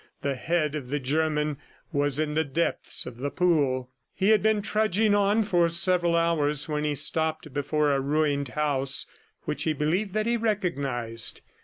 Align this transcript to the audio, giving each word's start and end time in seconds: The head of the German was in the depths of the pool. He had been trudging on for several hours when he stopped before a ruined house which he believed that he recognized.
The 0.23 0.33
head 0.33 0.73
of 0.73 0.87
the 0.87 0.99
German 0.99 1.57
was 1.91 2.17
in 2.17 2.33
the 2.33 2.43
depths 2.43 3.05
of 3.05 3.17
the 3.17 3.29
pool. 3.29 3.91
He 4.15 4.29
had 4.29 4.41
been 4.41 4.63
trudging 4.63 5.13
on 5.13 5.43
for 5.43 5.69
several 5.69 6.15
hours 6.15 6.67
when 6.67 6.83
he 6.83 6.95
stopped 6.95 7.53
before 7.53 7.91
a 7.91 7.99
ruined 8.01 8.47
house 8.47 9.05
which 9.43 9.61
he 9.61 9.73
believed 9.73 10.15
that 10.15 10.25
he 10.25 10.37
recognized. 10.37 11.41